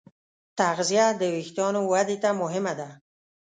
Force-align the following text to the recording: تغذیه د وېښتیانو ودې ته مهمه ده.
تغذیه 0.57 1.07
د 1.19 1.21
وېښتیانو 1.33 1.81
ودې 1.91 2.17
ته 2.23 2.29
مهمه 2.41 2.73
ده. 2.79 2.89